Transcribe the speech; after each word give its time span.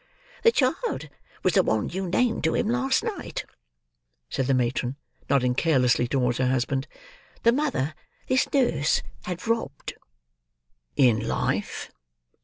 "The 0.41 0.51
child 0.51 1.09
was 1.43 1.53
the 1.53 1.61
one 1.61 1.89
you 1.89 2.09
named 2.09 2.43
to 2.45 2.55
him 2.55 2.67
last 2.69 3.03
night," 3.03 3.45
said 4.31 4.47
the 4.47 4.55
matron, 4.55 4.95
nodding 5.29 5.53
carelessly 5.53 6.07
towards 6.07 6.39
her 6.39 6.47
husband; 6.47 6.87
"the 7.43 7.51
mother 7.51 7.93
this 8.25 8.51
nurse 8.51 9.03
had 9.25 9.45
robbed." 9.45 9.93
"In 10.95 11.27
life?" 11.27 11.91